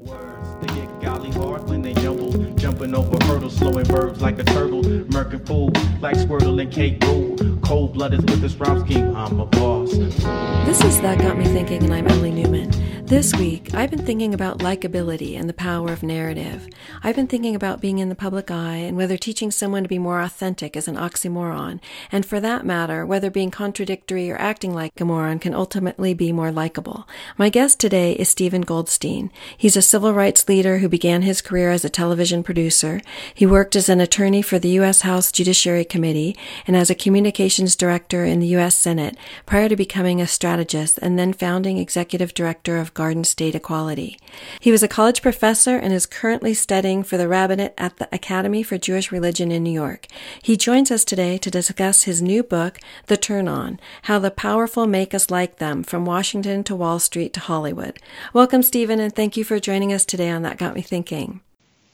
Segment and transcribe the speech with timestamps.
[0.00, 4.44] Words, they get golly hard when they jumble, jumping over hurdles, slowing verbs like a
[4.44, 7.36] turtle, murking fool like Squirtle and Kate Rule.
[7.62, 9.90] Cold blooded with this rhyme scheme, I'm a boss.
[9.90, 12.70] This is That Got Me Thinking, and I'm Ellie Newman.
[13.08, 16.68] This week, I've been thinking about likability and the power of narrative.
[17.02, 19.98] I've been thinking about being in the public eye and whether teaching someone to be
[19.98, 21.80] more authentic is an oxymoron,
[22.12, 26.32] and for that matter, whether being contradictory or acting like a moron can ultimately be
[26.32, 27.08] more likable.
[27.38, 29.30] My guest today is Stephen Goldstein.
[29.56, 33.00] He's a civil rights leader who began his career as a television producer.
[33.32, 35.00] He worked as an attorney for the U.S.
[35.00, 38.74] House Judiciary Committee and as a communications director in the U.S.
[38.74, 39.16] Senate
[39.46, 44.18] prior to becoming a strategist and then founding executive director of Garden State Equality.
[44.58, 48.64] He was a college professor and is currently studying for the rabbinate at the Academy
[48.64, 50.08] for Jewish Religion in New York.
[50.42, 54.88] He joins us today to discuss his new book, The Turn On How the Powerful
[54.88, 58.00] Make Us Like Them from Washington to Wall Street to Hollywood.
[58.32, 61.40] Welcome, Stephen, and thank you for joining us today on That Got Me Thinking.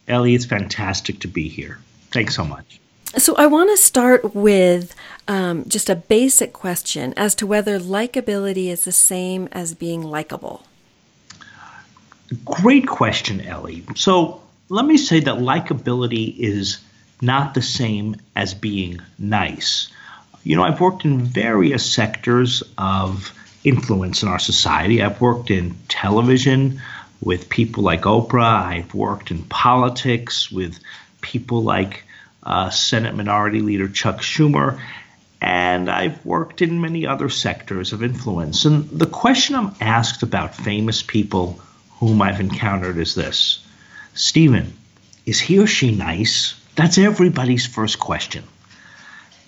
[0.08, 1.80] Ellie, it's fantastic to be here.
[2.12, 2.80] Thanks so much.
[3.18, 4.94] So, I want to start with
[5.28, 10.64] um, just a basic question as to whether likability is the same as being likable.
[12.44, 13.84] Great question, Ellie.
[13.96, 16.78] So let me say that likability is
[17.20, 19.88] not the same as being nice.
[20.42, 23.32] You know, I've worked in various sectors of
[23.62, 25.02] influence in our society.
[25.02, 26.80] I've worked in television
[27.20, 28.62] with people like Oprah.
[28.62, 30.78] I've worked in politics with
[31.20, 32.04] people like
[32.42, 34.78] uh, Senate Minority Leader Chuck Schumer.
[35.40, 38.64] And I've worked in many other sectors of influence.
[38.64, 41.60] And the question I'm asked about famous people
[42.06, 43.64] whom I've encountered is this
[44.12, 44.74] Stephen,
[45.24, 46.54] is he or she nice?
[46.76, 48.44] That's everybody's first question.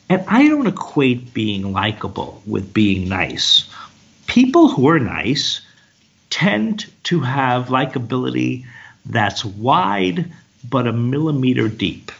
[0.08, 3.68] And I don't equate being likable with being nice.
[4.26, 5.60] People who are nice
[6.30, 8.64] tend to have likability
[9.04, 10.32] that's wide
[10.68, 12.10] but a millimeter deep.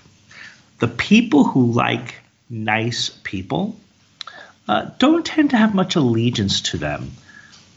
[0.80, 2.16] The people who like
[2.50, 3.80] nice people
[4.68, 7.12] uh, don't tend to have much allegiance to them.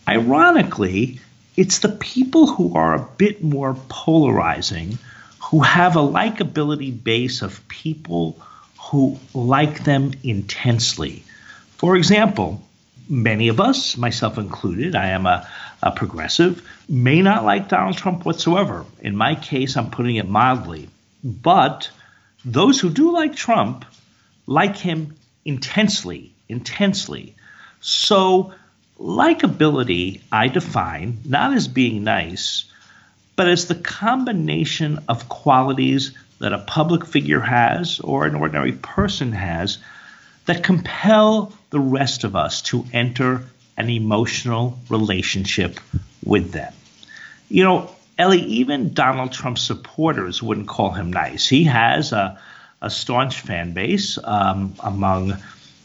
[0.08, 1.22] Ironically,
[1.60, 4.98] it's the people who are a bit more polarizing,
[5.40, 8.42] who have a likability base of people
[8.80, 11.22] who like them intensely.
[11.72, 12.64] For example,
[13.10, 15.50] many of us, myself included, I am a,
[15.84, 18.86] a progressive, may not like Donald Trump whatsoever.
[19.02, 20.88] In my case, I'm putting it mildly.
[21.26, 21.90] But
[22.46, 23.84] those who do like Trump
[24.48, 27.36] like him intensely, intensely.
[27.82, 28.54] So
[29.00, 32.66] Likability, I define not as being nice,
[33.36, 39.32] but as the combination of qualities that a public figure has or an ordinary person
[39.32, 39.78] has
[40.46, 43.44] that compel the rest of us to enter
[43.78, 45.80] an emotional relationship
[46.24, 46.74] with them.
[47.50, 51.48] You know, Ellie, even Donald Trump's supporters wouldn't call him nice.
[51.48, 52.38] He has a,
[52.82, 55.38] a staunch fan base um, among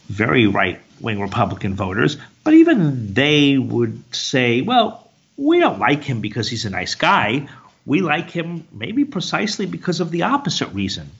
[0.09, 6.21] very right wing Republican voters, but even they would say, well, we don't like him
[6.21, 7.47] because he's a nice guy.
[7.85, 11.11] We like him maybe precisely because of the opposite reason.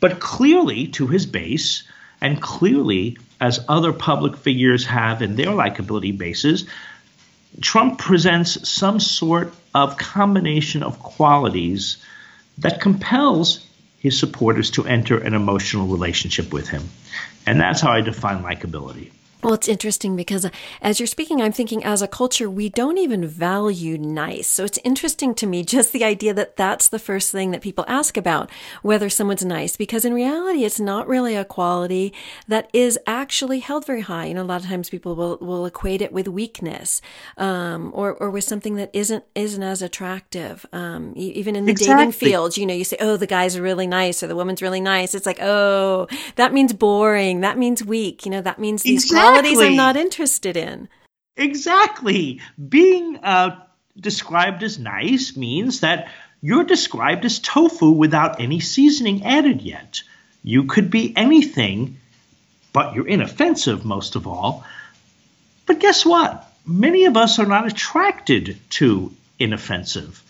[0.00, 1.82] But clearly, to his base,
[2.20, 6.66] and clearly, as other public figures have in their likability bases,
[7.60, 11.96] Trump presents some sort of combination of qualities
[12.58, 13.66] that compels
[13.98, 16.88] his supporters to enter an emotional relationship with him.
[17.50, 19.10] And that's how I define likability.
[19.42, 20.50] Well, it's interesting because uh,
[20.82, 24.48] as you're speaking, I'm thinking as a culture, we don't even value nice.
[24.48, 27.84] So it's interesting to me just the idea that that's the first thing that people
[27.88, 28.50] ask about,
[28.82, 32.12] whether someone's nice, because in reality, it's not really a quality
[32.48, 34.26] that is actually held very high.
[34.26, 37.00] You know, a lot of times people will, will equate it with weakness,
[37.38, 40.66] um, or, or with something that isn't, isn't as attractive.
[40.72, 41.96] Um, even in the exactly.
[41.96, 44.80] dating field, you know, you say, oh, the guy's really nice or the woman's really
[44.80, 45.14] nice.
[45.14, 47.40] It's like, oh, that means boring.
[47.40, 48.26] That means weak.
[48.26, 50.88] You know, that means these exactly qualities I'm not interested in.
[51.36, 52.40] Exactly.
[52.68, 53.64] Being uh,
[53.98, 60.02] described as nice means that you're described as tofu without any seasoning added yet.
[60.42, 61.98] You could be anything,
[62.72, 64.64] but you're inoffensive most of all.
[65.66, 66.46] But guess what?
[66.66, 70.22] Many of us are not attracted to inoffensive.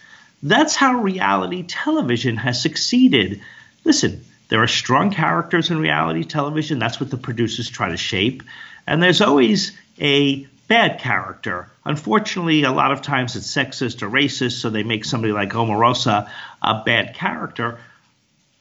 [0.42, 3.42] That's how reality television has succeeded.
[3.84, 6.78] Listen, there are strong characters in reality television.
[6.78, 8.42] That's what the producers try to shape.
[8.90, 9.70] And there's always
[10.00, 11.70] a bad character.
[11.84, 16.28] Unfortunately, a lot of times it's sexist or racist, so they make somebody like Omarosa
[16.60, 17.78] a bad character.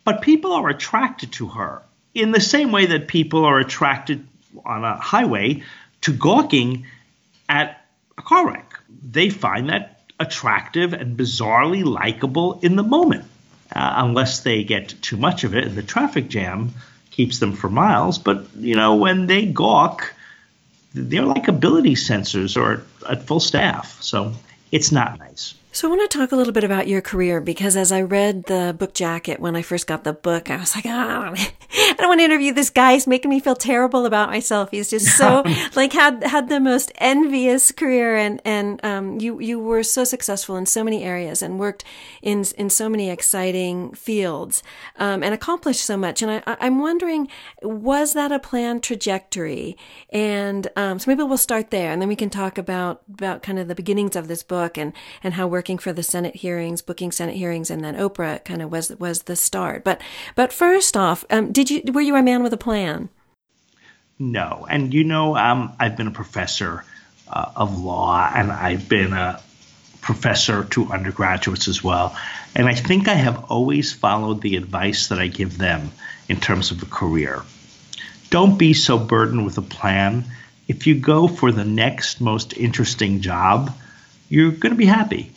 [0.05, 1.81] But people are attracted to her
[2.13, 4.27] in the same way that people are attracted
[4.63, 5.63] on a highway
[6.01, 6.85] to gawking
[7.49, 7.83] at
[8.15, 8.75] a car wreck.
[9.03, 13.25] They find that attractive and bizarrely likable in the moment,
[13.75, 16.75] uh, unless they get too much of it and the traffic jam
[17.09, 18.19] keeps them for miles.
[18.19, 20.13] But you know, when they gawk,
[20.93, 24.33] their likability sensors or at full staff, so
[24.71, 25.53] it's not nice.
[25.71, 28.45] So I want to talk a little bit about your career because as I read
[28.45, 30.89] the book jacket when I first got the book, I was like, oh,
[31.89, 32.93] I don't want to interview this guy.
[32.93, 34.71] He's making me feel terrible about myself.
[34.71, 35.43] He's just so
[35.75, 40.55] like had had the most envious career, and and um, you you were so successful
[40.55, 41.83] in so many areas and worked
[42.23, 44.63] in in so many exciting fields
[44.95, 46.23] um, and accomplished so much.
[46.23, 47.27] And I, I'm wondering,
[47.61, 49.77] was that a planned trajectory?
[50.09, 53.59] And um, so maybe we'll start there, and then we can talk about about kind
[53.59, 54.93] of the beginnings of this book and
[55.23, 58.71] and how working for the Senate hearings, booking Senate hearings, and then Oprah kind of
[58.71, 59.83] was was the start.
[59.83, 59.99] But
[60.33, 63.09] but first off, um, did you were you a man with a plan?
[64.17, 66.85] No, and you know, um, I've been a professor
[67.27, 69.41] uh, of law, and I've been a
[69.99, 72.15] professor to undergraduates as well.
[72.55, 75.91] And I think I have always followed the advice that I give them
[76.29, 77.43] in terms of a career.
[78.29, 80.23] Don't be so burdened with a plan.
[80.69, 83.75] If you go for the next most interesting job,
[84.29, 85.33] you're going to be happy.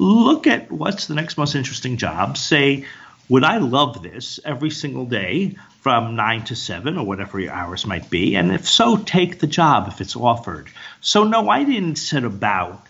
[0.00, 2.38] Look at what's the next most interesting job.
[2.38, 2.86] Say,
[3.28, 7.84] would I love this every single day from nine to seven or whatever your hours
[7.84, 8.34] might be?
[8.34, 10.70] And if so, take the job if it's offered.
[11.02, 12.82] So, no, I didn't set about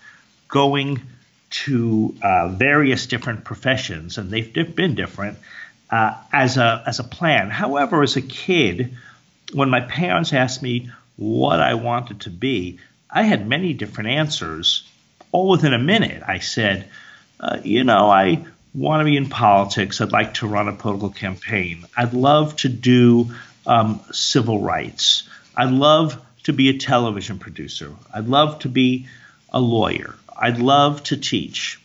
[0.46, 1.02] going
[1.64, 5.38] to uh, various different professions, and they've been different
[5.90, 7.50] uh, as a as a plan.
[7.50, 8.96] However, as a kid,
[9.52, 12.78] when my parents asked me what I wanted to be,
[13.10, 14.84] I had many different answers
[15.32, 16.88] all within a minute, I said,
[17.38, 18.44] uh, you know, I
[18.74, 20.00] want to be in politics.
[20.00, 21.84] I'd like to run a political campaign.
[21.96, 23.30] I'd love to do
[23.66, 25.28] um, civil rights.
[25.56, 27.94] I'd love to be a television producer.
[28.12, 29.06] I'd love to be
[29.52, 30.14] a lawyer.
[30.36, 31.80] I'd love to teach.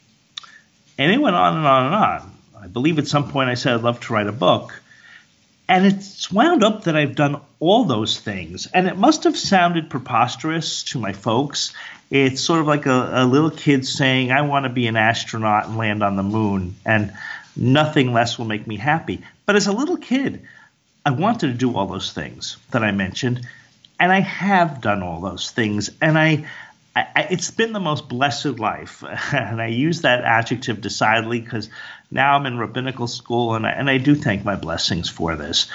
[0.97, 2.31] And it went on and on and on.
[2.61, 4.81] I believe at some point I said I'd love to write a book.
[5.67, 8.67] And it's wound up that I've done all those things.
[8.67, 11.73] And it must have sounded preposterous to my folks.
[12.09, 15.67] It's sort of like a, a little kid saying, I want to be an astronaut
[15.67, 17.13] and land on the moon, and
[17.55, 19.21] nothing less will make me happy.
[19.45, 20.43] But as a little kid,
[21.05, 23.47] I wanted to do all those things that I mentioned,
[23.99, 25.89] and I have done all those things.
[26.01, 26.45] And I,
[26.95, 29.03] I it's been the most blessed life.
[29.33, 31.69] and I use that adjective decidedly because
[32.11, 35.67] now I'm in rabbinical school, and I, and I do thank my blessings for this.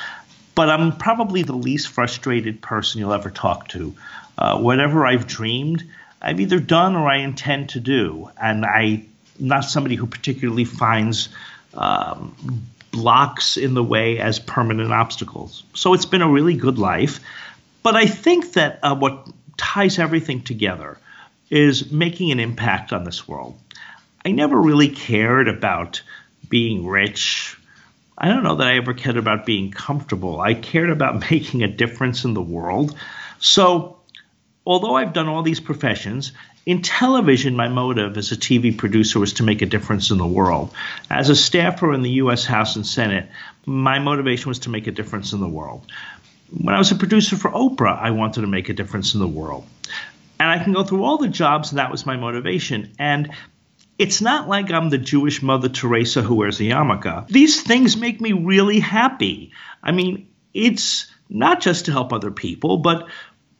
[0.55, 3.95] But I'm probably the least frustrated person you'll ever talk to.
[4.37, 5.85] Uh, whatever I've dreamed,
[6.23, 9.09] I've either done or I intend to do, and I'm
[9.39, 11.31] not somebody who particularly finds
[11.75, 15.63] um, blocks in the way as permanent obstacles.
[15.75, 17.21] So it's been a really good life.
[17.83, 20.99] But I think that uh, what ties everything together
[21.49, 23.59] is making an impact on this world.
[24.25, 26.03] I never really cared about
[26.49, 27.57] being rich.
[28.19, 30.41] I don't know that I ever cared about being comfortable.
[30.41, 32.97] I cared about making a difference in the world.
[33.39, 34.00] So
[34.67, 36.33] although I've done all these professions,
[36.67, 40.27] in television, my motive as a TV producer was to make a difference in the
[40.27, 40.73] world.
[41.09, 42.45] As a staffer in the U.S.
[42.45, 43.29] House and Senate,
[43.67, 45.87] my motivation was to make a difference in the world.
[46.51, 49.29] When I was a producer for Oprah, I wanted to make a difference in the
[49.29, 49.67] world.
[50.39, 52.93] And I can go through all the jobs, and that was my motivation.
[52.99, 53.33] And
[53.99, 57.29] it's not like I'm the Jewish Mother Teresa who wears a yarmulke.
[57.29, 59.53] These things make me really happy.
[59.83, 63.09] I mean, it's not just to help other people, but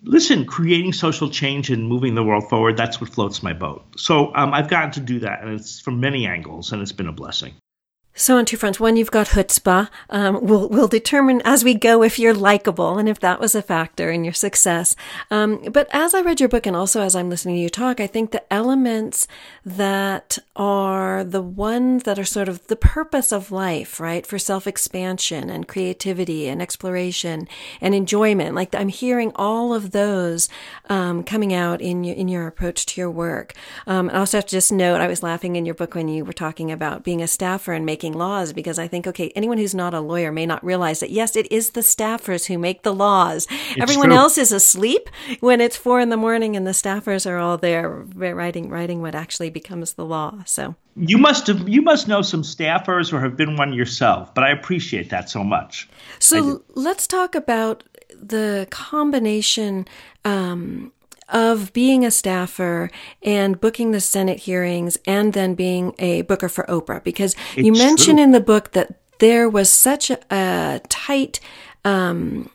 [0.03, 3.85] listen, creating social change and moving the world forward, that's what floats my boat.
[3.97, 7.09] So um, I've gotten to do that, and it's from many angles, and it's been
[7.09, 7.55] a blessing.
[8.21, 8.79] So on two fronts.
[8.79, 9.89] One, you've got chutzpah.
[10.11, 13.63] Um, we'll, we'll determine as we go if you're likable and if that was a
[13.63, 14.95] factor in your success.
[15.31, 17.99] Um, but as I read your book and also as I'm listening to you talk,
[17.99, 19.27] I think the elements
[19.65, 24.27] that are the ones that are sort of the purpose of life, right?
[24.27, 27.49] For self-expansion and creativity and exploration
[27.81, 28.55] and enjoyment.
[28.55, 30.51] Like I'm hearing all of those,
[30.91, 33.55] um, coming out in your, in your approach to your work.
[33.87, 36.23] Um, I also have to just note, I was laughing in your book when you
[36.23, 39.59] were talking about being a staffer and making making laws because I think, okay, anyone
[39.59, 42.83] who's not a lawyer may not realize that, yes, it is the staffers who make
[42.83, 43.47] the laws.
[43.51, 44.17] It's Everyone true.
[44.17, 45.09] else is asleep
[45.41, 49.15] when it's four in the morning and the staffers are all there writing, writing what
[49.15, 50.43] actually becomes the law.
[50.47, 54.45] So you must have, you must know some staffers or have been one yourself, but
[54.45, 55.89] I appreciate that so much.
[56.19, 57.85] So let's talk about
[58.21, 59.87] the combination,
[60.25, 60.93] um,
[61.33, 62.91] of being a staffer
[63.23, 67.03] and booking the Senate hearings and then being a booker for Oprah?
[67.03, 71.41] Because it's you mentioned in the book that there was such a, a tight,
[71.85, 72.51] um,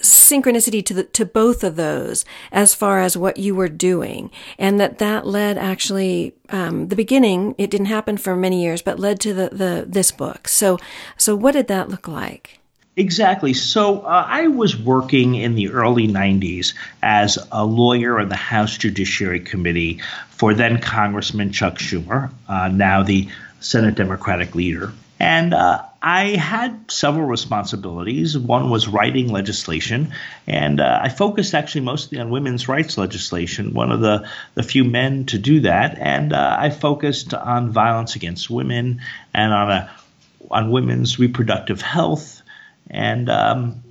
[0.00, 4.78] synchronicity to the, to both of those as far as what you were doing and
[4.78, 9.18] that that led actually um, the beginning it didn't happen for many years but led
[9.20, 10.48] to the, the this book.
[10.48, 10.78] So
[11.16, 12.60] so what did that look like
[12.96, 13.54] Exactly.
[13.54, 18.78] So uh, I was working in the early 90s as a lawyer on the House
[18.78, 24.92] Judiciary Committee for then Congressman Chuck Schumer, uh, now the Senate Democratic leader.
[25.18, 28.36] And uh, I had several responsibilities.
[28.36, 30.12] One was writing legislation,
[30.46, 34.84] and uh, I focused actually mostly on women's rights legislation, one of the, the few
[34.84, 35.98] men to do that.
[35.98, 39.00] And uh, I focused on violence against women
[39.32, 39.90] and on, a,
[40.50, 42.33] on women's reproductive health,
[42.90, 43.82] and um,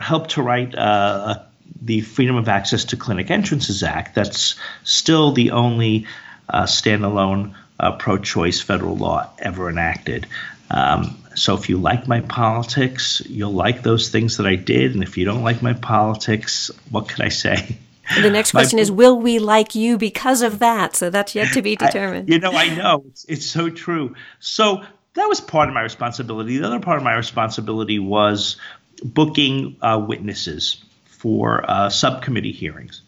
[0.00, 1.40] helped to write uh,
[1.80, 4.14] the Freedom of Access to Clinic Entrances Act.
[4.14, 6.06] That's still the only
[6.48, 10.26] uh, standalone uh, pro choice federal law ever enacted.
[10.70, 14.94] Um, so if you like my politics, you'll like those things that I did.
[14.94, 17.76] And if you don't like my politics, what could I say?
[18.20, 20.94] The next question my, is Will we like you because of that?
[20.94, 22.30] So that's yet to be determined.
[22.30, 23.04] I, you know, I know.
[23.08, 24.14] It's, it's so true.
[24.40, 26.58] So that was part of my responsibility.
[26.58, 28.56] The other part of my responsibility was
[29.02, 33.02] booking uh, witnesses for uh, subcommittee hearings.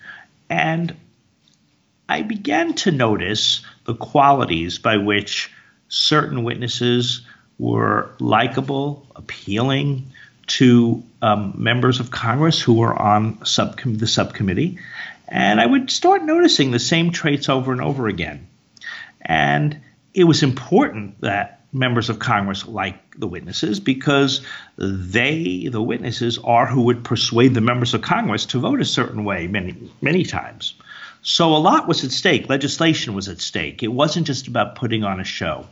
[0.49, 0.97] And
[2.09, 5.51] I began to notice the qualities by which
[5.89, 7.23] certain witnesses
[7.59, 10.13] were likable, appealing
[10.47, 14.79] to um, members of Congress who were on subcom- the subcommittee.
[15.29, 18.47] And I would start noticing the same traits over and over again.
[19.21, 19.81] And
[20.15, 24.41] it was important that members of Congress like the witnesses because
[24.79, 29.25] they, the witnesses, are who would persuade the members of Congress to vote a certain
[29.25, 30.75] way many, many times.
[31.23, 32.49] So a lot was at stake.
[32.49, 33.83] Legislation was at stake.
[33.83, 35.67] It wasn't just about putting on a show.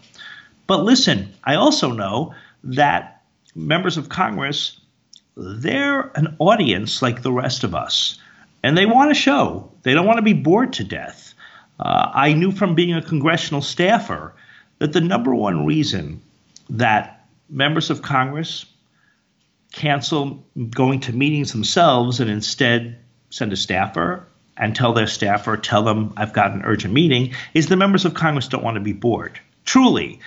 [0.67, 2.35] But listen, I also know
[2.65, 3.23] that
[3.55, 4.81] members of Congress,
[5.37, 8.19] they're an audience like the rest of us,
[8.63, 9.71] and they want a show.
[9.83, 11.35] They don't want to be bored to death.
[11.79, 14.35] Uh, I knew from being a congressional staffer
[14.79, 16.23] that the number one reason
[16.71, 18.67] that members of Congress
[19.73, 22.99] cancel going to meetings themselves and instead
[23.31, 24.27] send a staffer
[24.57, 28.15] and tell their staffer, tell them I've got an urgent meeting, is the members of
[28.15, 29.41] Congress don't want to be bored.
[29.65, 30.21] Truly,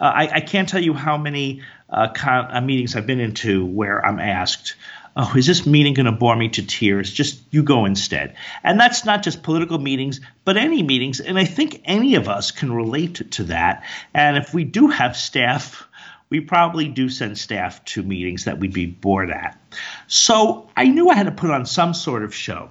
[0.00, 3.66] uh, I, I, can't tell you how many uh, con- uh, meetings I've been into
[3.66, 4.74] where I'm asked,
[5.16, 7.12] oh, is this meeting going to bore me to tears?
[7.12, 8.36] Just you go instead.
[8.62, 11.20] And that's not just political meetings, but any meetings.
[11.20, 13.84] And I think any of us can relate to, that.
[14.14, 15.86] And if we do have staff,
[16.30, 19.60] we probably do send staff to meetings that we'd be bored at.
[20.06, 22.70] So I knew I had to put on some sort of show.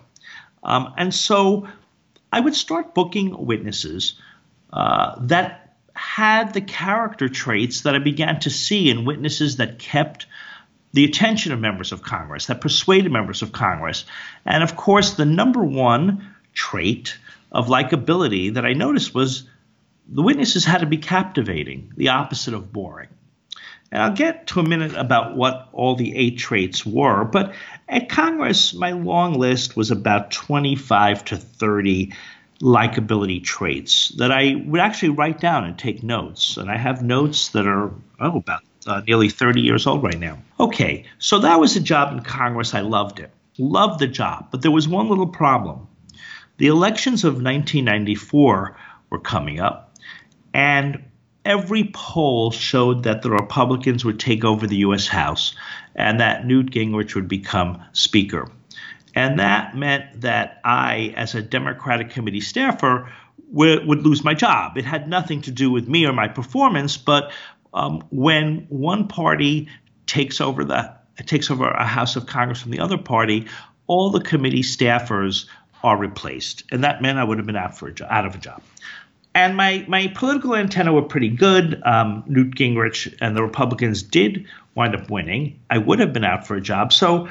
[0.64, 1.68] Um, and so
[2.32, 4.20] I would start booking witnesses
[4.72, 10.26] uh, that had the character traits that I began to see in witnesses that kept
[10.94, 14.06] the attention of members of Congress, that persuaded members of Congress.
[14.46, 17.18] And of course, the number one trait
[17.52, 19.50] of likability that I noticed was
[20.08, 23.10] the witnesses had to be captivating, the opposite of boring.
[23.92, 27.54] And I'll get to a minute about what all the eight traits were, but
[27.88, 32.14] at Congress, my long list was about 25 to 30
[32.62, 36.58] likability traits that I would actually write down and take notes.
[36.58, 40.40] And I have notes that are, oh, about uh, nearly 30 years old right now.
[40.60, 42.74] Okay, so that was a job in Congress.
[42.74, 43.32] I loved it.
[43.58, 44.48] Loved the job.
[44.52, 45.88] But there was one little problem.
[46.58, 48.78] The elections of 1994
[49.10, 49.96] were coming up,
[50.54, 51.04] and
[51.46, 55.08] every poll showed that the Republicans would take over the U.S.
[55.08, 55.56] House
[55.96, 58.50] and that Newt Gingrich would become Speaker.
[59.16, 63.12] And that meant that I, as a Democratic committee staffer,
[63.52, 64.78] would, would lose my job.
[64.78, 67.32] It had nothing to do with me or my performance, but
[67.74, 69.68] um, when one party
[70.06, 70.94] takes over the
[71.26, 73.48] takes over a House of Congress from the other party,
[73.88, 75.46] all the committee staffers
[75.84, 78.36] are replaced, and that meant I would have been out for a jo- out of
[78.36, 78.62] a job.
[79.36, 81.82] And my my political antenna were pretty good.
[81.86, 85.60] Um, Newt Gingrich and the Republicans did wind up winning.
[85.70, 87.30] I would have been out for a job, so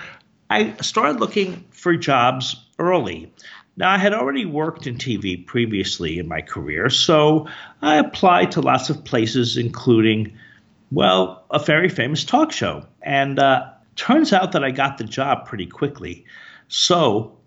[0.50, 3.32] I started looking for jobs early.
[3.76, 7.48] Now, I had already worked in TV previously in my career, so
[7.80, 10.34] I applied to lots of places, including,
[10.90, 12.84] well, a very famous talk show.
[13.00, 16.26] And uh, turns out that I got the job pretty quickly.
[16.68, 17.38] So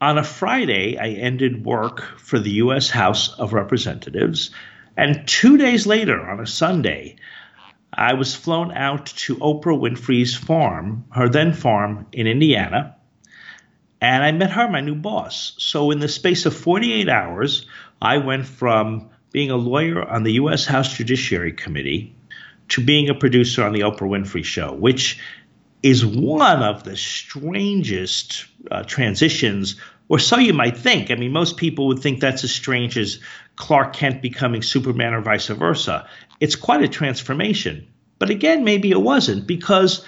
[0.00, 2.90] on a Friday, I ended work for the U.S.
[2.90, 4.50] House of Representatives.
[4.96, 7.16] And two days later, on a Sunday,
[7.92, 12.96] I was flown out to Oprah Winfrey's farm, her then farm in Indiana,
[14.00, 15.54] and I met her, my new boss.
[15.58, 17.66] So, in the space of 48 hours,
[18.00, 20.64] I went from being a lawyer on the U.S.
[20.64, 22.14] House Judiciary Committee
[22.68, 25.20] to being a producer on the Oprah Winfrey Show, which
[25.82, 29.76] is one of the strangest uh, transitions,
[30.08, 31.10] or so you might think.
[31.10, 33.20] I mean, most people would think that's as strange as
[33.56, 36.08] Clark Kent becoming Superman or vice versa.
[36.38, 37.86] It's quite a transformation.
[38.18, 40.04] But again, maybe it wasn't because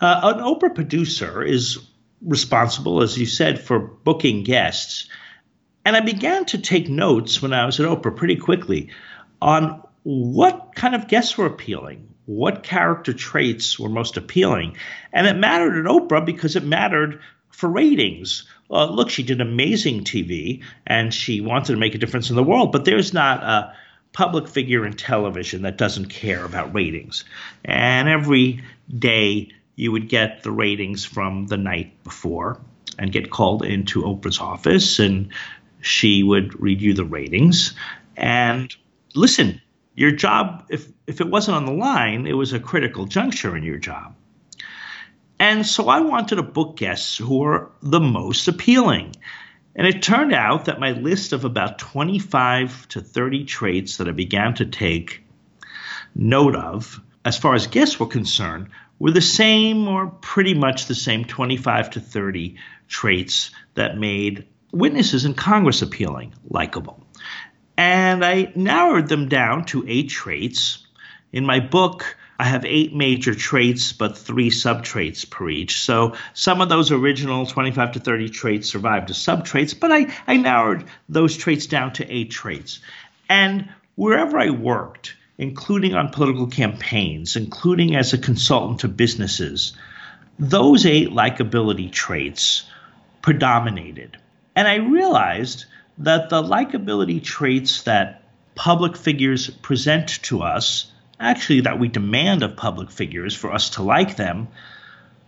[0.00, 1.78] uh, an Oprah producer is
[2.22, 5.08] responsible, as you said, for booking guests.
[5.84, 8.90] And I began to take notes when I was at Oprah pretty quickly
[9.40, 14.76] on what kind of guests were appealing, what character traits were most appealing.
[15.12, 18.44] And it mattered at Oprah because it mattered for ratings.
[18.70, 22.44] Uh, look, she did amazing TV and she wanted to make a difference in the
[22.44, 23.74] world, but there's not a
[24.12, 27.24] public figure in television that doesn't care about ratings.
[27.64, 28.62] And every
[28.98, 29.50] day
[29.80, 32.60] you would get the ratings from the night before
[32.98, 35.32] and get called into Oprah's office and
[35.80, 37.72] she would read you the ratings.
[38.16, 38.74] And
[39.14, 39.60] listen
[39.94, 43.62] your job if if it wasn't on the line it was a critical juncture in
[43.62, 44.14] your job.
[45.38, 49.16] And so i wanted to book guests who were the most appealing.
[49.74, 54.12] And it turned out that my list of about 25 to 30 traits that i
[54.12, 55.24] began to take
[56.14, 58.68] note of as far as guests were concerned
[59.00, 65.24] were the same or pretty much the same 25 to 30 traits that made witnesses
[65.24, 67.02] in Congress appealing, likable.
[67.76, 70.86] And I narrowed them down to eight traits.
[71.32, 75.80] In my book, I have eight major traits, but three subtraits per each.
[75.80, 80.36] So some of those original 25 to 30 traits survived as subtraits, but I, I
[80.36, 82.80] narrowed those traits down to eight traits.
[83.28, 89.72] And wherever I worked, including on political campaigns, including as a consultant to businesses,
[90.38, 92.64] those eight likability traits
[93.22, 94.18] predominated.
[94.54, 95.64] And I realized
[95.96, 98.22] that the likability traits that
[98.54, 103.82] public figures present to us, actually, that we demand of public figures for us to
[103.82, 104.48] like them,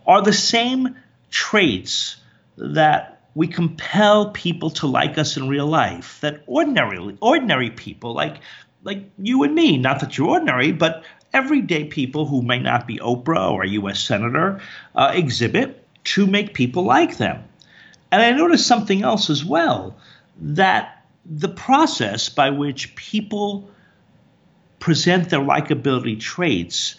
[0.05, 0.95] are the same
[1.31, 2.17] traits
[2.57, 6.19] that we compel people to like us in real life.
[6.21, 8.41] That ordinary, ordinary people, like
[8.83, 12.97] like you and me, not that you're ordinary, but everyday people who may not be
[12.99, 13.99] Oprah or a U.S.
[13.99, 14.61] senator,
[14.95, 17.43] uh, exhibit to make people like them.
[18.11, 19.97] And I noticed something else as well
[20.39, 23.69] that the process by which people
[24.79, 26.95] present their likability traits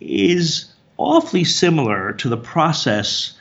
[0.00, 0.66] is
[0.98, 3.36] awfully similar to the process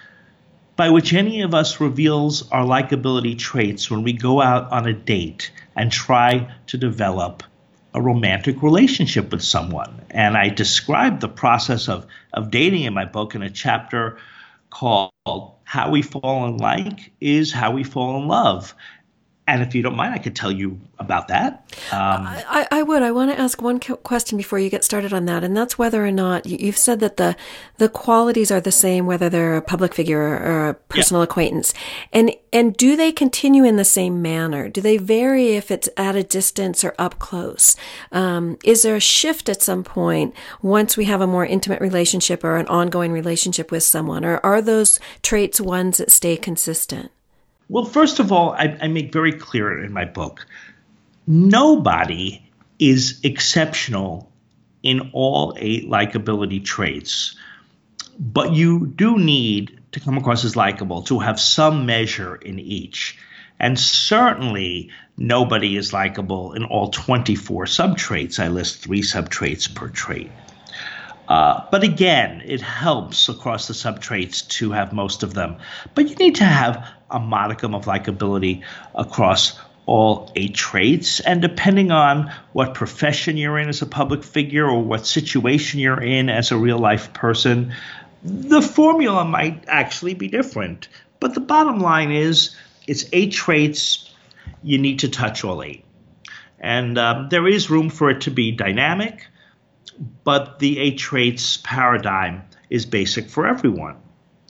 [0.77, 4.93] by which any of us reveals our likability traits when we go out on a
[4.93, 7.43] date and try to develop
[7.93, 10.01] a romantic relationship with someone.
[10.10, 14.17] And I describe the process of, of dating in my book in a chapter
[14.69, 15.12] called
[15.63, 18.73] how We Fall in Like is How We Fall in Love.
[19.51, 21.65] And if you don't mind, I could tell you about that.
[21.91, 23.01] Um, I, I, would.
[23.01, 26.05] I want to ask one question before you get started on that, and that's whether
[26.05, 27.35] or not you've said that the
[27.77, 31.25] the qualities are the same, whether they're a public figure or a personal yeah.
[31.25, 31.73] acquaintance,
[32.13, 34.69] and and do they continue in the same manner?
[34.69, 37.75] Do they vary if it's at a distance or up close?
[38.13, 42.45] Um, is there a shift at some point once we have a more intimate relationship
[42.45, 47.11] or an ongoing relationship with someone, or are those traits ones that stay consistent?
[47.71, 50.45] Well, first of all, I, I make very clear in my book
[51.25, 52.43] nobody
[52.79, 54.29] is exceptional
[54.84, 57.34] in all eight likability traits,
[58.19, 63.17] but you do need to come across as likable to have some measure in each.
[63.57, 68.38] And certainly, nobody is likable in all 24 subtraits.
[68.38, 70.29] I list three subtraits per trait.
[71.29, 75.55] Uh, but again, it helps across the subtraits to have most of them.
[75.95, 78.63] But you need to have a modicum of likability
[78.95, 81.19] across all eight traits.
[81.19, 86.02] And depending on what profession you're in as a public figure or what situation you're
[86.02, 87.74] in as a real life person,
[88.24, 90.88] the formula might actually be different.
[91.19, 92.56] But the bottom line is
[92.88, 94.13] it's eight traits.
[94.63, 95.84] You need to touch all eight.
[96.60, 99.26] And um, there is room for it to be dynamic,
[100.24, 103.97] but the eight traits paradigm is basic for everyone.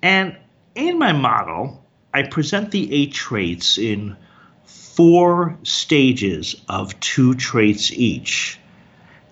[0.04, 0.38] And
[0.76, 1.81] in my model,
[2.14, 4.18] I present the eight traits in
[4.66, 8.60] four stages of two traits each.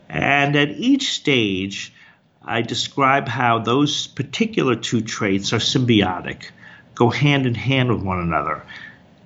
[0.08, 1.94] And at each stage,
[2.44, 6.44] I describe how those particular two traits are symbiotic,
[6.96, 8.64] go hand in hand with one another.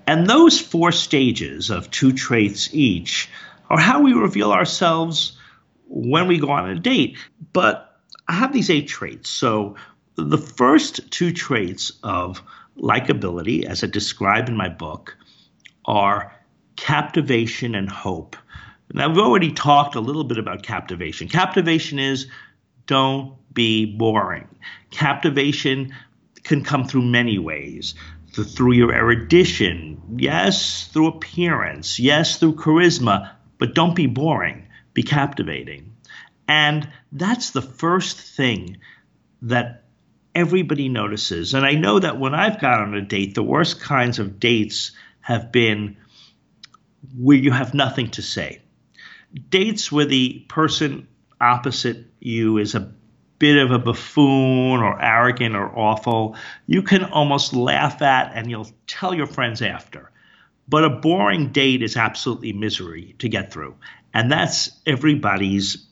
[0.08, 3.30] And those four stages of two traits each
[3.70, 5.38] are how we reveal ourselves
[5.88, 7.18] when we go on a date.
[7.54, 9.30] But I have these eight traits.
[9.30, 9.76] So
[10.16, 12.42] the first two traits of
[12.77, 15.15] likability, as I describe in my book,
[15.86, 16.33] are
[16.75, 18.36] captivation and hope.
[18.93, 21.27] Now, we've already talked a little bit about captivation.
[21.27, 22.27] Captivation is
[22.86, 24.47] don't be boring.
[24.91, 25.95] Captivation
[26.43, 27.95] can come through many ways
[28.41, 35.93] through your erudition, yes, through appearance, yes, through charisma, but don't be boring, be captivating.
[36.47, 38.77] And that's the first thing
[39.43, 39.83] that
[40.36, 41.54] everybody notices.
[41.54, 44.91] And I know that when I've gone on a date, the worst kinds of dates
[45.22, 45.98] have been
[47.17, 48.62] where you have nothing to say.
[49.50, 51.08] Dates where the person
[51.39, 52.93] opposite you is a
[53.39, 58.69] bit of a buffoon or arrogant or awful, you can almost laugh at and you'll
[58.88, 60.12] tell your friends after.
[60.67, 63.76] But a boring date is absolutely misery to get through.
[64.13, 65.86] And that's everybody's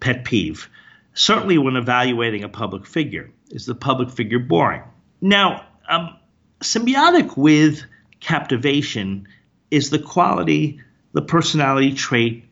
[0.00, 0.68] pet peeve.
[1.14, 4.82] Certainly, when evaluating a public figure, is the public figure boring?
[5.20, 6.16] Now, um,
[6.60, 7.82] symbiotic with
[8.20, 9.26] captivation
[9.70, 10.80] is the quality,
[11.12, 12.44] the personality trait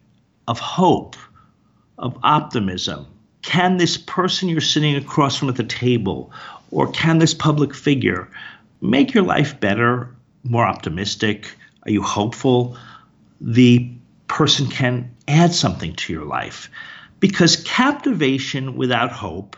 [0.48, 1.16] of hope,
[1.98, 3.06] of optimism.
[3.42, 6.32] Can this person you're sitting across from at the table,
[6.70, 8.28] or can this public figure
[8.80, 11.54] make your life better, more optimistic?
[11.85, 12.76] Are you hopeful?
[13.40, 13.90] The
[14.28, 16.70] person can add something to your life.
[17.20, 19.56] Because captivation without hope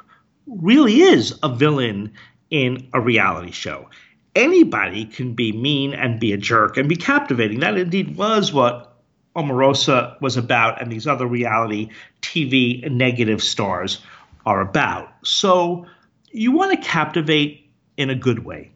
[0.49, 2.13] really is a villain
[2.51, 3.89] in a reality show.
[4.35, 7.61] Anybody can be mean and be a jerk and be captivating.
[7.61, 8.97] That indeed was what
[9.37, 11.91] Omarosa was about, and these other reality
[12.23, 14.01] TV negative stars
[14.47, 15.13] are about.
[15.23, 15.87] So
[16.31, 18.71] you want to captivate in a good way.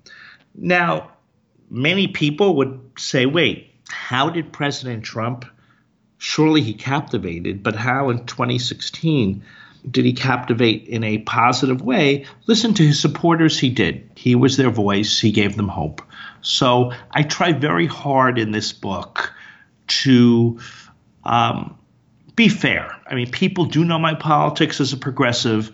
[0.55, 1.13] Now,
[1.71, 5.45] many people would say, wait, how did President Trump?
[6.19, 9.43] Surely he captivated, but how in 2016
[9.91, 12.27] did he captivate in a positive way?
[12.47, 14.09] Listen to his supporters, he did.
[14.17, 16.03] He was their voice, he gave them hope.
[16.41, 19.33] So I try very hard in this book
[19.87, 20.61] to
[21.25, 21.79] um,
[22.37, 22.97] be fair.
[23.07, 25.73] I mean, people do know my politics as a progressive,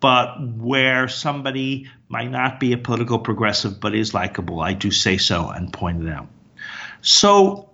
[0.00, 5.16] but where somebody might not be a political progressive but is likable, I do say
[5.18, 6.28] so and point it out.
[7.02, 7.70] So,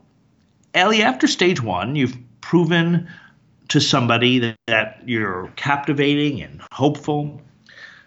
[0.75, 3.09] Ellie, after stage one, you've proven
[3.72, 7.40] to somebody that, that you're captivating and hopeful.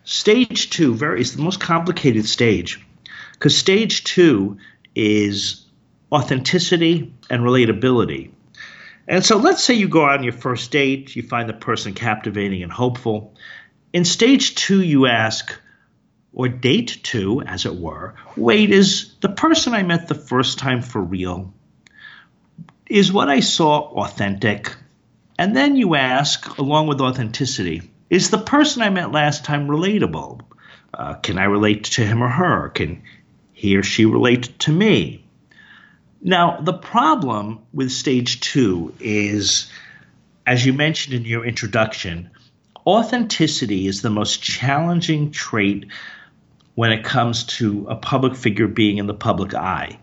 [0.03, 2.85] Stage two very is the most complicated stage
[3.33, 4.57] because stage two
[4.93, 5.65] is
[6.11, 8.31] authenticity and relatability.
[9.07, 11.93] And so let's say you go out on your first date, you find the person
[11.93, 13.35] captivating and hopeful.
[13.91, 15.51] In stage two, you ask,
[16.33, 20.81] or date two, as it were, wait, is the person I met the first time
[20.81, 21.53] for real?
[22.87, 24.75] Is what I saw authentic?
[25.37, 30.41] And then you ask, along with authenticity, is the person I met last time relatable?
[30.93, 32.69] Uh, can I relate to him or her?
[32.69, 33.03] Can
[33.53, 35.25] he or she relate to me?
[36.21, 39.69] Now, the problem with stage two is,
[40.47, 42.31] as you mentioned in your introduction,
[42.87, 45.87] authenticity is the most challenging trait
[46.75, 49.99] when it comes to a public figure being in the public eye.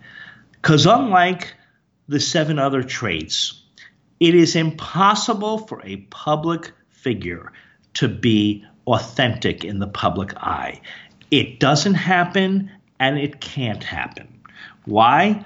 [0.53, 1.55] Because unlike
[2.09, 3.62] the seven other traits,
[4.23, 7.53] it is impossible for a public figure
[7.95, 10.81] to be authentic in the public eye.
[11.31, 14.29] It doesn't happen and it can't happen.
[14.85, 15.45] Why?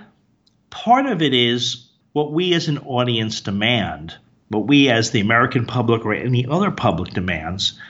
[0.77, 4.15] part of it is what we as an audience demand,
[4.49, 7.81] what we as the American public or any other public demands.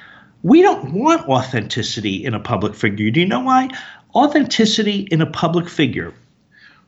[0.45, 3.11] We don't want authenticity in a public figure.
[3.11, 3.71] Do you know why?
[4.15, 6.15] Authenticity in a public figure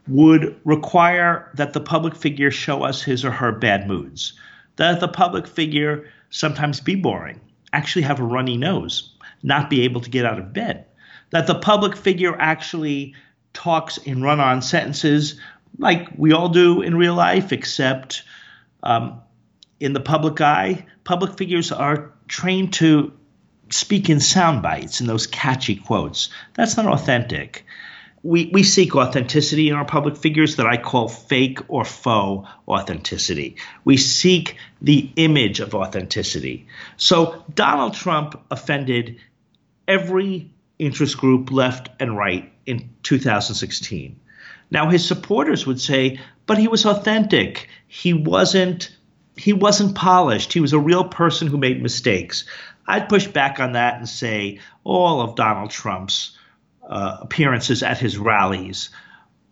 [0.09, 4.33] would require that the public figure show us his or her bad moods,
[4.77, 7.41] that the public figure sometimes be boring,
[7.73, 10.87] actually have a runny nose, not be able to get out of bed,
[11.31, 13.15] that the public figure actually
[13.53, 15.41] talks in run on sentences
[15.79, 18.23] like we all do in real life, except
[18.83, 19.21] um,
[19.81, 23.13] in the public eye, public figures are trained to
[23.71, 26.31] speak in sound bites and those catchy quotes.
[26.55, 27.65] That's not authentic.
[28.23, 33.57] We, we seek authenticity in our public figures that I call fake or faux authenticity.
[33.85, 36.67] We seek the image of authenticity.
[36.97, 39.19] So Donald Trump offended
[39.87, 44.19] every interest group, left and right, in 2016.
[44.71, 47.69] Now his supporters would say, but he was authentic.
[47.87, 48.95] He wasn't
[49.37, 50.53] he wasn't polished.
[50.53, 52.45] He was a real person who made mistakes.
[52.89, 56.37] I'd push back on that and say all of Donald Trump's
[56.89, 58.91] uh, appearances at his rallies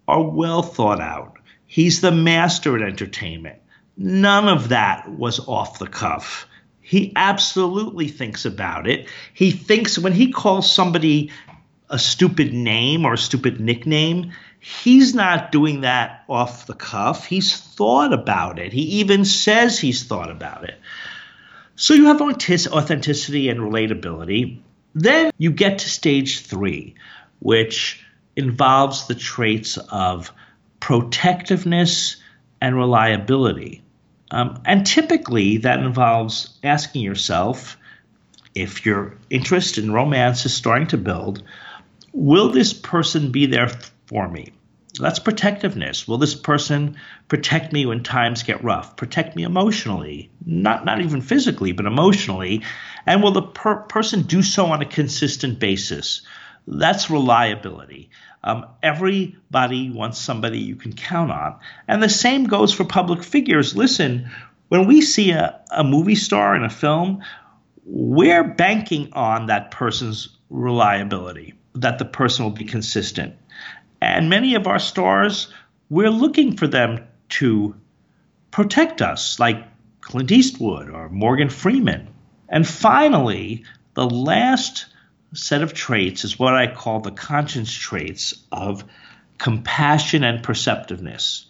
[0.09, 1.39] are well thought out.
[1.67, 3.59] He's the master at entertainment.
[3.97, 6.47] None of that was off the cuff.
[6.81, 9.09] He absolutely thinks about it.
[9.35, 11.33] He thinks when he calls somebody
[11.91, 17.25] a stupid name or a stupid nickname, he's not doing that off the cuff.
[17.25, 18.73] He's thought about it.
[18.73, 20.79] He even says he's thought about it.
[21.75, 24.61] So you have authenticity and relatability.
[24.95, 26.95] Then you get to stage three,
[27.41, 28.05] which
[28.37, 30.33] involves the traits of
[30.81, 32.17] protectiveness
[32.61, 33.83] and reliability.
[34.31, 37.77] Um, and typically that involves asking yourself
[38.55, 41.43] if your interest in romance is starting to build,
[42.13, 43.71] will this person be there
[44.07, 44.53] for me?
[44.99, 46.09] That's protectiveness.
[46.09, 46.97] Will this person
[47.29, 48.97] protect me when times get rough?
[48.97, 52.63] Protect me emotionally, not not even physically, but emotionally.
[53.05, 56.23] And will the per- person do so on a consistent basis?
[56.67, 58.11] That's reliability.
[58.43, 61.59] Um, everybody wants somebody you can count on.
[61.89, 63.77] And the same goes for public figures.
[63.77, 64.31] Listen,
[64.69, 67.23] when we see a, a movie star in a film,
[67.85, 73.35] we're banking on that person's reliability, that the person will be consistent.
[74.01, 75.53] And many of our stars,
[75.89, 77.75] we're looking for them to
[78.51, 79.67] protect us, like
[80.01, 82.09] Clint Eastwood or Morgan Freeman.
[82.49, 84.87] And finally, the last
[85.33, 88.85] set of traits is what I call the conscience traits of
[89.39, 91.47] compassion and perceptiveness.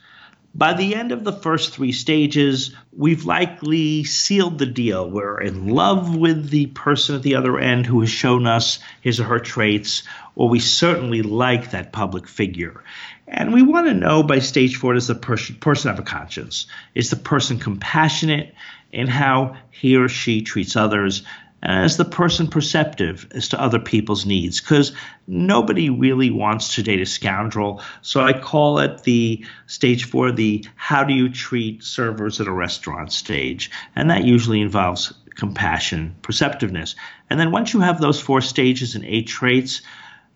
[0.54, 5.10] By the end of the first three stages, we've likely sealed the deal.
[5.10, 9.20] We're in love with the person at the other end who has shown us his
[9.20, 12.82] or her traits, or we certainly like that public figure.
[13.28, 16.66] And we want to know by stage four does the person, have a conscience?
[16.94, 18.54] Is the person compassionate
[18.92, 21.22] in how he or she treats others?
[21.66, 24.92] As the person perceptive as to other people's needs because
[25.26, 27.82] nobody really wants to date a scoundrel.
[28.02, 32.52] So I call it the stage four, the how do you treat servers at a
[32.52, 33.72] restaurant stage.
[33.96, 36.94] And that usually involves compassion, perceptiveness.
[37.30, 39.82] And then once you have those four stages and eight traits,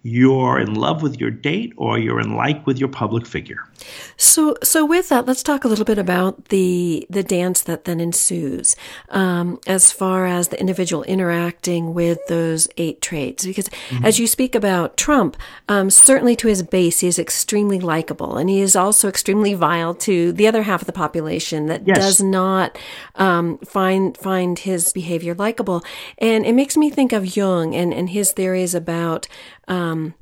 [0.03, 3.59] you're in love with your date or you're in like with your public figure.
[4.17, 8.01] So, so with that, let's talk a little bit about the the dance that then
[8.01, 8.77] ensues,
[9.11, 13.45] um, as far as the individual interacting with those eight traits.
[13.45, 14.05] Because mm-hmm.
[14.05, 15.37] as you speak about Trump,
[15.69, 19.95] um, certainly to his base, he is extremely likable, and he is also extremely vile
[19.95, 21.97] to the other half of the population that yes.
[21.97, 22.79] does not
[23.17, 25.83] um, find find his behavior likable.
[26.19, 29.27] And it makes me think of Jung and and his theories about
[29.71, 30.15] um,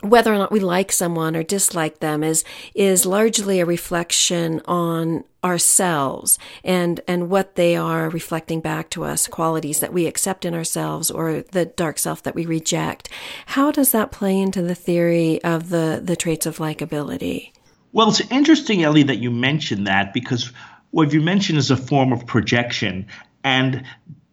[0.00, 5.24] whether or not we like someone or dislike them is is largely a reflection on
[5.42, 10.54] ourselves and and what they are reflecting back to us qualities that we accept in
[10.54, 13.08] ourselves or the dark self that we reject.
[13.46, 17.50] How does that play into the theory of the the traits of likability?
[17.92, 20.52] Well it's interesting ellie that you mentioned that because
[20.90, 23.06] what you mentioned is a form of projection.
[23.42, 23.84] And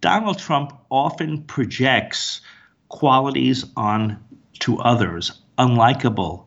[0.01, 2.41] donald trump often projects
[2.89, 4.23] qualities on
[4.60, 6.46] to others, unlikable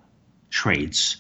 [0.51, 1.17] traits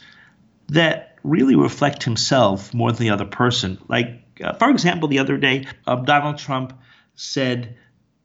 [0.68, 3.79] that really reflect himself more than the other person.
[3.88, 6.79] Like, uh, for example, the other day, uh, Donald Trump
[7.14, 7.77] said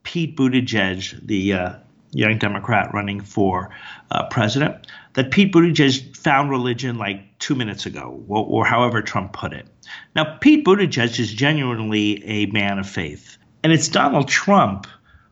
[0.02, 1.74] Pete Buttigieg, the uh,
[2.12, 3.70] young Democrat running for
[4.10, 9.32] uh, president, that Pete Buttigieg found religion like two minutes ago, or, or however Trump
[9.32, 9.66] put it.
[10.14, 13.36] Now, Pete Buttigieg is genuinely a man of faith.
[13.62, 14.86] And it's Donald Trump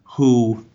[0.05, 0.67] who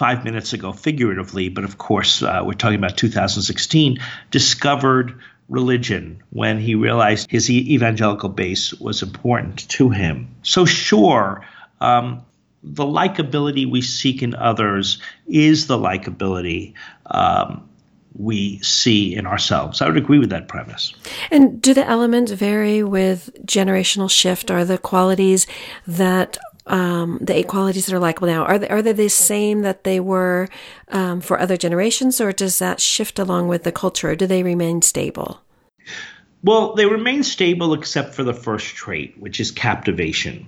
[0.00, 3.98] five minutes ago, figuratively, but of course, uh, we're talking about 2016,
[4.30, 10.34] discovered religion when he realized his evangelical base was important to him.
[10.42, 11.46] So, sure,
[11.82, 12.24] um,
[12.62, 16.72] the likability we seek in others is the likability
[17.04, 17.68] um,
[18.18, 19.82] we see in ourselves.
[19.82, 20.94] I would agree with that premise.
[21.30, 24.50] And do the elements vary with generational shift?
[24.50, 25.46] Are the qualities
[25.86, 29.62] that um, the eight qualities that are likable now are they, are they the same
[29.62, 30.48] that they were
[30.88, 34.42] um, for other generations, or does that shift along with the culture, or do they
[34.42, 35.40] remain stable?
[36.42, 40.46] Well, they remain stable except for the first trait, which is captivation.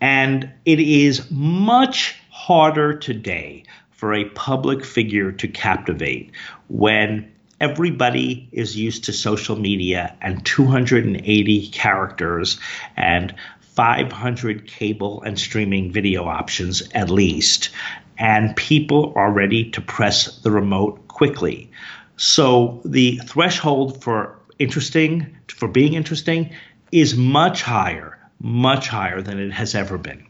[0.00, 6.32] And it is much harder today for a public figure to captivate
[6.68, 12.58] when everybody is used to social media and 280 characters
[12.96, 13.32] and
[13.74, 17.70] 500 cable and streaming video options at least,
[18.18, 21.70] and people are ready to press the remote quickly.
[22.16, 26.54] So the threshold for interesting, for being interesting,
[26.92, 30.26] is much higher, much higher than it has ever been.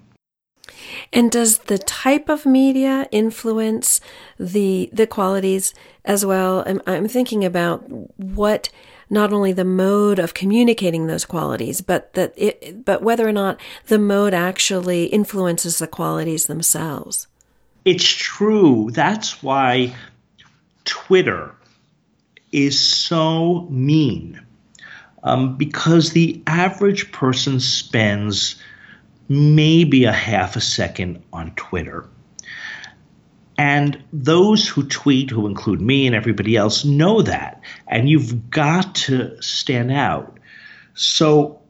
[1.12, 4.00] And does the type of media influence
[4.38, 5.74] the the qualities
[6.04, 6.62] as well?
[6.66, 7.84] I'm, I'm thinking about
[8.16, 8.70] what
[9.12, 13.60] not only the mode of communicating those qualities, but that it, but whether or not
[13.88, 17.26] the mode actually influences the qualities themselves.
[17.84, 18.88] It's true.
[18.90, 19.94] That's why
[20.84, 21.54] Twitter
[22.52, 24.40] is so mean.
[25.24, 28.56] Um, because the average person spends
[29.28, 32.08] maybe a half a second on Twitter.
[33.58, 37.60] And those who tweet, who include me and everybody else, know that.
[37.86, 40.38] And you've got to stand out.
[40.94, 41.60] So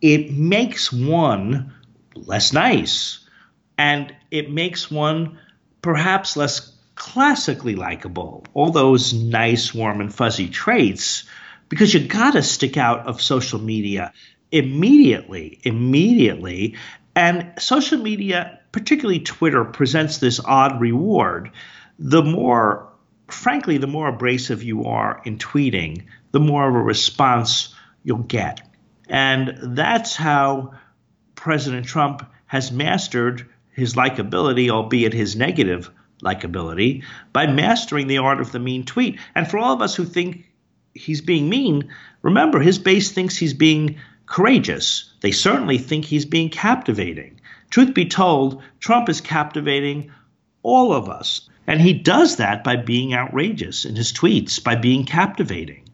[0.00, 1.72] it makes one
[2.14, 3.20] less nice.
[3.78, 5.38] And it makes one
[5.82, 8.44] perhaps less classically likable.
[8.54, 11.24] All those nice, warm, and fuzzy traits,
[11.68, 14.12] because you've got to stick out of social media
[14.52, 16.76] immediately, immediately.
[17.16, 21.52] And social media, particularly Twitter, presents this odd reward.
[21.98, 22.92] The more,
[23.28, 28.60] frankly, the more abrasive you are in tweeting, the more of a response you'll get.
[29.08, 30.72] And that's how
[31.34, 35.90] President Trump has mastered his likability, albeit his negative
[36.22, 39.18] likability, by mastering the art of the mean tweet.
[39.34, 40.50] And for all of us who think
[40.94, 45.12] he's being mean, remember his base thinks he's being courageous.
[45.20, 47.40] They certainly think he's being captivating.
[47.70, 50.12] Truth be told, Trump is captivating
[50.62, 51.48] all of us.
[51.66, 55.88] And he does that by being outrageous in his tweets, by being captivating.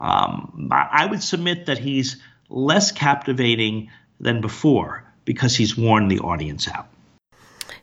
[0.00, 2.20] Um, I would submit that he's
[2.50, 6.88] less captivating than before because he's worn the audience out.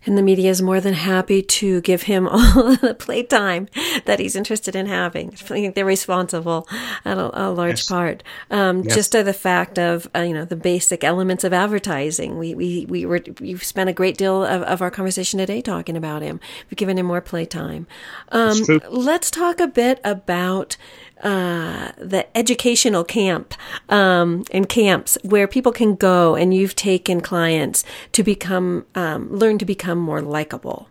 [0.05, 3.67] And the media is more than happy to give him all the playtime
[4.05, 5.29] that he's interested in having.
[5.29, 6.67] I think they're responsible
[7.05, 7.87] at a, a large yes.
[7.87, 8.23] part.
[8.49, 8.95] Um, yes.
[8.95, 12.37] Just to the fact of, uh, you know, the basic elements of advertising.
[12.37, 15.95] We, we, we were, we've spent a great deal of, of our conversation today talking
[15.95, 16.39] about him.
[16.69, 17.87] We've given him more playtime.
[18.29, 18.57] Um,
[18.89, 20.77] let's talk a bit about
[21.23, 23.53] uh, the educational camp
[23.89, 29.57] um, and camps where people can go, and you've taken clients to become um, learn
[29.57, 30.87] to become more likable.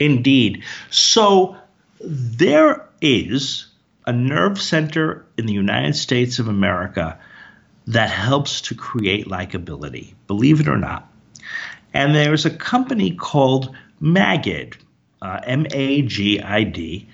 [0.00, 0.62] Indeed.
[0.90, 1.56] So
[2.00, 3.66] there is
[4.06, 7.18] a nerve center in the United States of America
[7.86, 11.10] that helps to create likability, believe it or not.
[11.94, 14.74] And there's a company called Magid,
[15.22, 17.08] uh, M A G I D,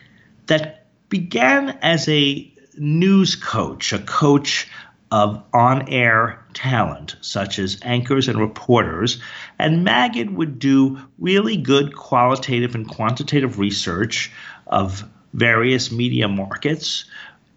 [0.47, 0.82] that
[1.13, 4.67] began as a news coach, a coach
[5.11, 9.21] of on air talent, such as anchors and reporters.
[9.59, 14.33] And Magid would do really good qualitative and quantitative research
[14.67, 17.05] of various media markets.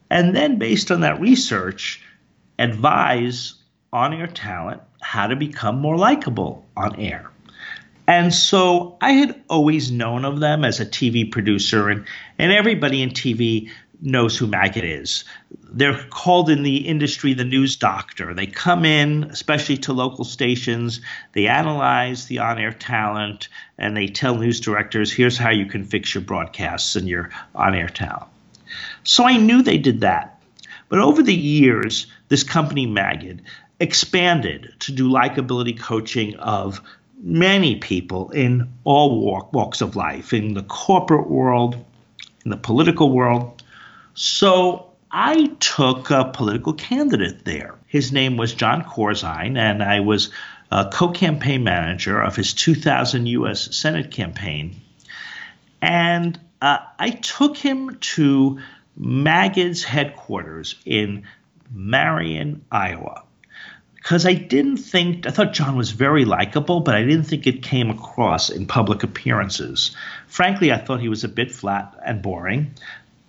[0.09, 2.03] And then, based on that research,
[2.59, 3.53] advise
[3.93, 7.31] on air talent how to become more likable on air.
[8.07, 12.05] And so I had always known of them as a TV producer, and,
[12.37, 13.69] and everybody in TV
[14.01, 15.23] knows who Magid is.
[15.71, 18.33] They're called in the industry the news doctor.
[18.33, 21.01] They come in, especially to local stations,
[21.33, 25.83] they analyze the on air talent, and they tell news directors, here's how you can
[25.83, 28.29] fix your broadcasts and your on air talent.
[29.03, 30.41] So I knew they did that.
[30.89, 33.39] But over the years, this company, Magid,
[33.79, 36.81] expanded to do likability coaching of
[37.21, 41.75] many people in all walk, walks of life, in the corporate world,
[42.43, 43.63] in the political world.
[44.13, 47.75] So I took a political candidate there.
[47.87, 50.29] His name was John Corzine, and I was
[50.71, 53.75] a co campaign manager of his 2000 U.S.
[53.75, 54.81] Senate campaign.
[55.81, 58.59] And uh, I took him to
[58.97, 61.23] Magid's headquarters in
[61.71, 63.23] Marion, Iowa
[64.05, 67.63] because I didn't think I thought John was very likable, but I didn't think it
[67.63, 69.95] came across in public appearances.
[70.27, 72.75] Frankly, I thought he was a bit flat and boring.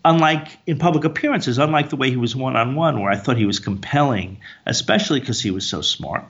[0.05, 3.39] Unlike in public appearances, unlike the way he was one on one, where I thought
[3.39, 4.37] he was compelling,
[4.67, 6.27] especially because he was so smart.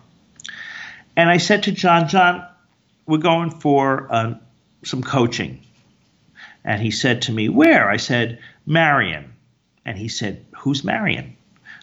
[1.17, 2.47] And I said to John, John,
[3.05, 4.35] we're going for uh,
[4.85, 5.61] some coaching.
[6.63, 7.91] And he said to me, Where?
[7.91, 9.33] I said, Marion.
[9.85, 11.37] And he said, Who's Marion?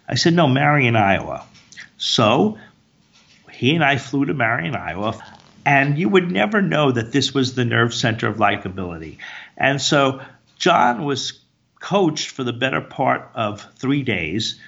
[0.07, 1.45] I said, No, Marion, Iowa.
[2.05, 2.57] So
[3.49, 5.23] he and I flew to Marion, Iowa,
[5.65, 9.19] and you would never know that this was the nerve center of likability.
[9.55, 10.21] And so
[10.57, 11.39] John was
[11.79, 14.59] coached for the better part of three days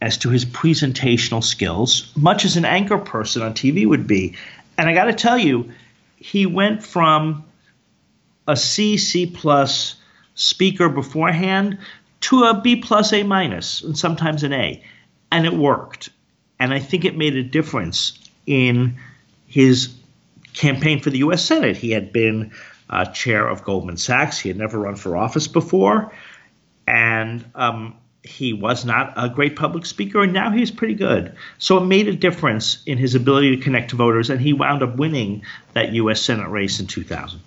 [0.00, 4.36] as to his presentational skills, much as an anchor person on TV would be.
[4.78, 5.70] And I got to tell you,
[6.16, 7.44] he went from
[8.46, 9.96] a C, C plus
[10.34, 11.80] speaker beforehand
[12.22, 14.82] to a B plus, A minus, and sometimes an A.
[15.30, 16.08] And it worked.
[16.58, 18.98] And I think it made a difference in
[19.46, 19.94] his
[20.54, 21.44] campaign for the U.S.
[21.44, 21.76] Senate.
[21.76, 22.52] He had been
[22.90, 24.38] uh, chair of Goldman Sachs.
[24.38, 26.12] He had never run for office before.
[26.86, 31.34] And um, he was not a great public speaker, and now he's pretty good.
[31.58, 34.82] So it made a difference in his ability to connect to voters, and he wound
[34.82, 35.42] up winning
[35.74, 36.20] that U.S.
[36.20, 37.40] Senate race in 2000.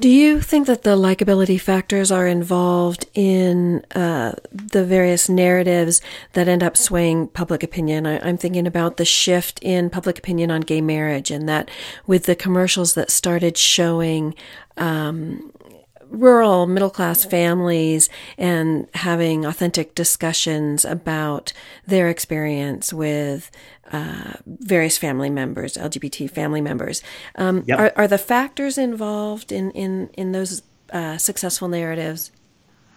[0.00, 6.00] Do you think that the likability factors are involved in uh, the various narratives
[6.34, 8.06] that end up swaying public opinion?
[8.06, 11.68] I, am thinking about the shift in public opinion on gay marriage, and that
[12.06, 14.36] with the commercials that started showing
[14.76, 15.52] um,
[16.10, 21.52] rural middle class families and having authentic discussions about
[21.86, 23.50] their experience with
[23.92, 27.02] uh, various family members, LGBT family members.
[27.36, 27.78] Um, yep.
[27.78, 30.62] are, are, the factors involved in in in those
[30.92, 32.30] uh, successful narratives?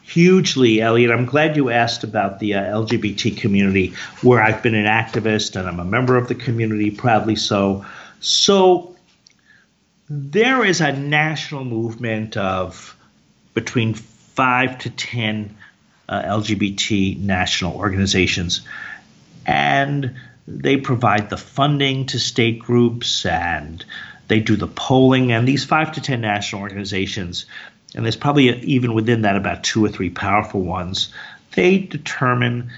[0.03, 1.11] Hugely, Elliot.
[1.11, 5.67] I'm glad you asked about the uh, LGBT community, where I've been an activist and
[5.67, 7.85] I'm a member of the community, proudly so.
[8.19, 8.95] So
[10.09, 12.97] there is a national movement of
[13.53, 15.55] between five to 10
[16.09, 18.61] uh, LGBT national organizations.
[19.45, 20.15] And
[20.59, 23.83] they provide the funding to state groups and
[24.27, 25.31] they do the polling.
[25.31, 27.45] And these five to 10 national organizations,
[27.95, 31.13] and there's probably even within that about two or three powerful ones,
[31.55, 32.71] they determine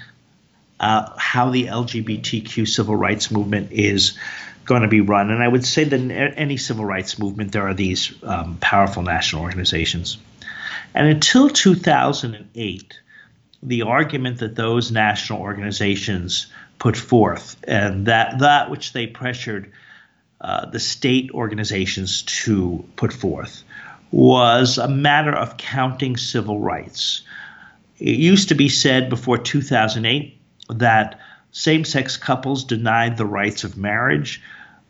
[0.80, 4.18] uh, how the LGBTQ civil rights movement is
[4.64, 5.30] going to be run.
[5.30, 9.02] And I would say that in any civil rights movement, there are these um, powerful
[9.02, 10.18] national organizations.
[10.94, 13.00] And until 2008,
[13.62, 16.46] the argument that those national organizations
[16.84, 19.72] put forth and that, that which they pressured
[20.42, 23.64] uh, the state organizations to put forth
[24.10, 27.22] was a matter of counting civil rights.
[27.98, 31.20] It used to be said before 2008 that
[31.52, 34.42] same sex couples denied the rights of marriage.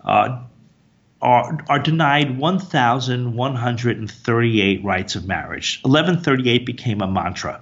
[0.05, 0.43] Uh,
[1.23, 5.79] are, are denied 1,138 rights of marriage.
[5.85, 7.61] 1138 became a mantra.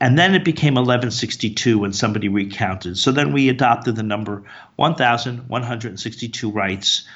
[0.00, 2.98] And then it became 1162 when somebody recounted.
[2.98, 4.42] So then we adopted the number
[4.76, 7.06] 1,162 rights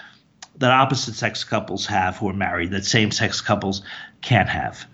[0.58, 3.82] that opposite sex couples have who are married, that same sex couples
[4.20, 4.86] can't have.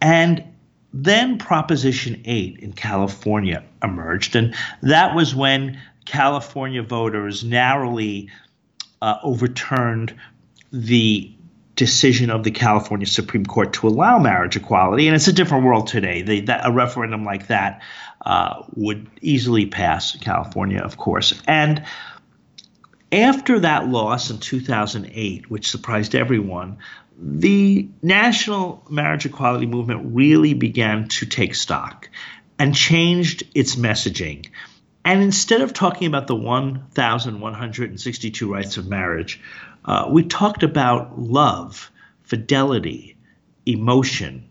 [0.00, 0.44] And
[0.92, 4.36] then Proposition 8 in California emerged.
[4.36, 8.28] And that was when California voters narrowly
[9.00, 10.14] uh, overturned
[10.70, 11.34] the
[11.74, 15.06] decision of the California Supreme Court to allow marriage equality.
[15.06, 16.22] And it's a different world today.
[16.22, 17.82] They, that, a referendum like that
[18.24, 21.40] uh, would easily pass California, of course.
[21.46, 21.84] And
[23.10, 26.78] after that loss in 2008, which surprised everyone,
[27.18, 32.08] the national marriage equality movement really began to take stock
[32.58, 34.48] and changed its messaging.
[35.04, 39.40] And instead of talking about the 1,162 rights of marriage,
[39.84, 41.90] uh, we talked about love,
[42.22, 43.16] fidelity,
[43.66, 44.48] emotion,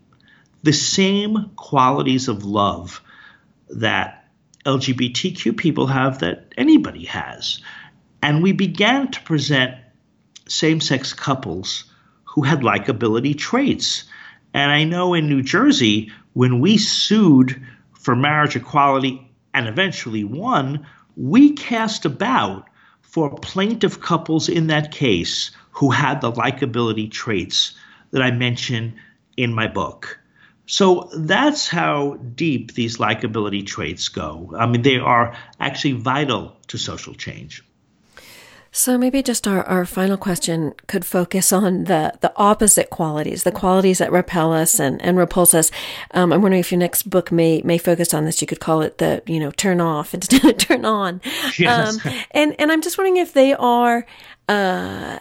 [0.62, 3.02] the same qualities of love
[3.70, 4.28] that
[4.64, 7.60] LGBTQ people have that anybody has.
[8.22, 9.74] And we began to present
[10.46, 11.84] same sex couples
[12.24, 14.04] who had likability traits.
[14.54, 17.60] And I know in New Jersey, when we sued
[17.92, 22.68] for marriage equality and eventually won, we cast about
[23.12, 27.74] for plaintiff couples in that case who had the likability traits
[28.10, 28.94] that I mention
[29.36, 30.18] in my book.
[30.64, 34.54] So that's how deep these likability traits go.
[34.58, 37.62] I mean, they are actually vital to social change.
[38.74, 43.52] So maybe just our, our final question could focus on the, the opposite qualities, the
[43.52, 45.70] qualities that repel us and, and repulse us.
[46.12, 48.40] Um, I'm wondering if your next book may may focus on this.
[48.40, 51.20] You could call it the you know turn off instead of turn on.
[51.58, 52.04] Yes.
[52.04, 54.06] Um, and and I'm just wondering if they are
[54.48, 55.18] uh,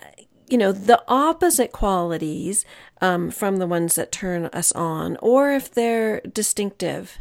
[0.47, 2.63] you know the opposite qualities
[3.01, 7.17] um, from the ones that turn us on, or if they're distinctive.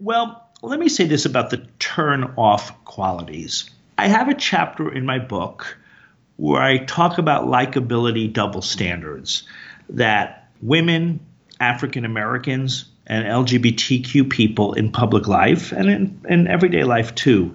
[0.00, 3.70] Well, let me say this about the turn off qualities
[4.00, 5.76] I have a chapter in my book
[6.36, 9.42] where I talk about likability double standards
[9.90, 11.20] that women,
[11.60, 17.54] African Americans, and LGBTQ people in public life and in, in everyday life too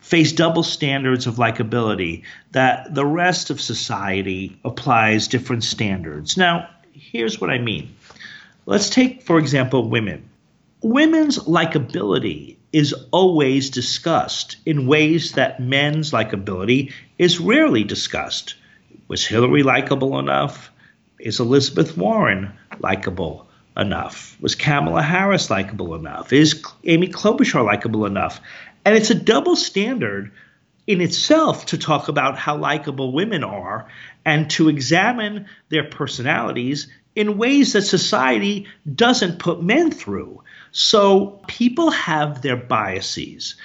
[0.00, 6.36] face double standards of likability that the rest of society applies different standards.
[6.36, 7.94] Now, here's what I mean.
[8.66, 10.28] Let's take, for example, women.
[10.82, 18.54] Women's likability is always discussed in ways that men's likability is rarely discussed.
[19.08, 20.70] Was Hillary likable enough?
[21.18, 24.36] Is Elizabeth Warren likable enough?
[24.40, 26.32] Was Kamala Harris likable enough?
[26.32, 28.40] Is Amy Klobuchar likable enough?
[28.84, 30.32] And it's a double standard
[30.86, 33.88] in itself to talk about how likable women are
[34.24, 36.88] and to examine their personalities
[37.18, 40.40] in ways that society doesn't put men through.
[40.70, 43.56] So people have their biases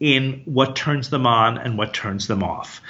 [0.00, 2.80] in what turns them on and what turns them off.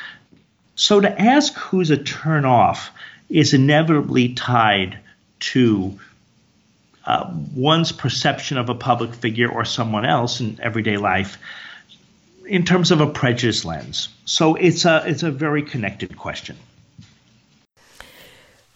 [0.76, 2.92] So to ask who's a turn off
[3.28, 5.00] is inevitably tied
[5.40, 5.98] to
[7.04, 11.36] uh, one's perception of a public figure or someone else in everyday life
[12.46, 14.08] in terms of a prejudice lens.
[14.24, 16.56] So it's a it's a very connected question.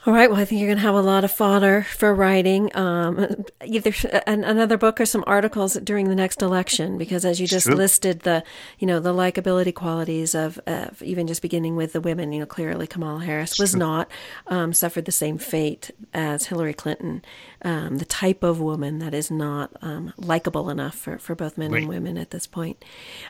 [0.06, 0.30] All right.
[0.30, 3.92] Well, I think you're going to have a lot of fodder for writing, um, either
[4.24, 6.96] an, another book or some articles during the next election.
[6.96, 8.44] Because as you just listed, the
[8.78, 12.46] you know the likability qualities of, of, even just beginning with the women, you know,
[12.46, 14.08] clearly Kamala Harris was not
[14.46, 17.24] um, suffered the same fate as Hillary Clinton.
[17.62, 21.72] Um, the type of woman that is not um, likable enough for, for both men
[21.72, 21.80] right.
[21.80, 22.84] and women at this point.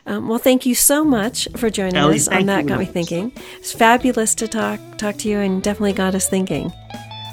[0.05, 2.67] Um, well, thank you so much for joining Ellie, us on that.
[2.67, 3.31] Got me thinking.
[3.55, 6.66] It's fabulous to talk talk to you, and definitely got us thinking.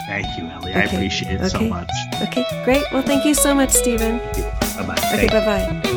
[0.06, 0.70] Thank you, Ellie.
[0.70, 0.80] Okay.
[0.80, 1.48] I appreciate it okay.
[1.48, 1.90] so much.
[2.22, 2.84] Okay, great.
[2.92, 4.18] Well, thank you so much, Stephen.
[4.18, 5.10] Bye bye.
[5.14, 5.90] Okay, bye bye.